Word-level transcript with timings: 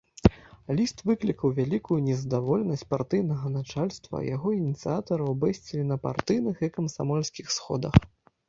Ліст 0.77 1.01
выклікаў 1.09 1.51
вялікую 1.59 1.97
незадаволенасць 2.07 2.85
партыйнага 2.93 3.51
начальства, 3.57 4.23
яго 4.35 4.55
ініцыятараў 4.61 5.39
бэсцілі 5.45 5.83
на 5.91 5.97
партыйных 6.07 6.55
і 6.71 6.75
камсамольскіх 6.79 7.47
сходах. 7.59 7.95